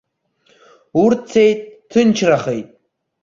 [1.03, 2.67] Урҭ цеит, ҭынчрахеит.